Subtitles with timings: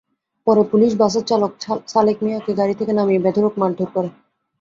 [0.47, 1.51] পরে পুলিশ বাসের চালক
[1.87, 4.09] ছালেক মিয়াকে গাড়ি থেকে নামিয়ে বেধড়ক মারধর করে।